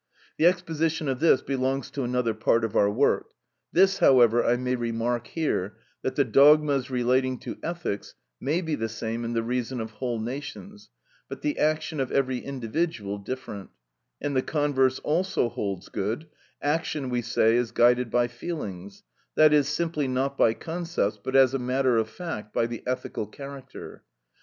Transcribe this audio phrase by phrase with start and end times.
[0.39, 3.33] The exposition of this belongs to another part of our work;
[3.71, 8.89] this, however, I may remark here, that the dogmas relating to ethics may be the
[8.89, 10.89] same in the reason of whole nations,
[11.29, 13.69] but the action of every individual different;
[14.19, 16.25] and the converse also holds good;
[16.63, 21.59] action, we say, is guided by feelings,—that is, simply not by concepts, but as a
[21.59, 24.01] matter of fact by the ethical character.